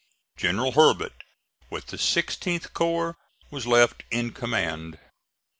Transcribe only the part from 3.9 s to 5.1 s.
in command.